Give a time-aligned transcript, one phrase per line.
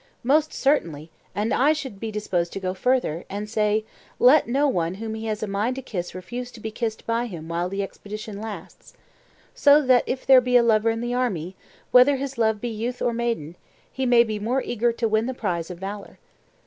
[0.23, 3.85] Most certainly, and I should be disposed to go further, and say:
[4.17, 7.27] Let no one whom he has a mind to kiss refuse to be kissed by
[7.27, 8.95] him while the expedition lasts.
[9.53, 11.55] So that if there be a lover in the army,
[11.91, 13.55] whether his love be youth or maiden,
[13.91, 16.17] he may be more eager to win the prize of valour.